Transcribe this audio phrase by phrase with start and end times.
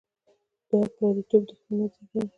[0.69, 2.21] دا پرديتوب دښمني زېږوي.